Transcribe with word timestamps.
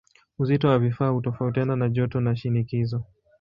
Uzito 0.39 0.67
wa 0.67 0.79
vifaa 0.79 1.09
hutofautiana 1.09 1.75
na 1.75 1.89
joto 1.89 2.21
na 2.21 2.35
shinikizo. 2.35 3.03